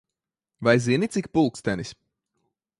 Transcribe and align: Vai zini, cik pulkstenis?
Vai 0.65 0.73
zini, 0.85 1.07
cik 1.13 1.27
pulkstenis? 1.35 1.91